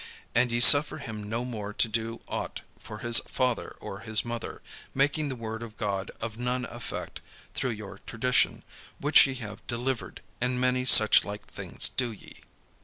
And 0.33 0.51
ye 0.51 0.59
suffer 0.59 0.97
him 0.97 1.23
no 1.29 1.45
more 1.45 1.73
to 1.73 1.87
do 1.87 2.21
ought 2.27 2.61
for 2.79 2.97
his 3.05 3.19
father 3.19 3.75
or 3.79 3.99
his 3.99 4.25
mother; 4.25 4.63
making 4.95 5.29
the 5.29 5.35
word 5.35 5.61
of 5.61 5.77
God 5.77 6.09
of 6.19 6.39
none 6.39 6.65
effect 6.65 7.21
through 7.53 7.69
your 7.77 7.99
tradition, 8.07 8.63
which 8.97 9.27
ye 9.27 9.35
have 9.35 9.67
delivered: 9.67 10.21
and 10.41 10.59
many 10.59 10.85
such 10.85 11.23
like 11.23 11.45
things 11.45 11.87
do 11.87 12.11
ye." 12.11 12.41